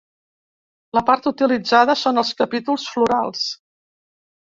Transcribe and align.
La 0.97 1.03
part 1.09 1.27
utilitzada 1.31 1.95
són 2.05 2.21
els 2.21 2.31
capítols 2.39 2.87
florals. 2.95 3.45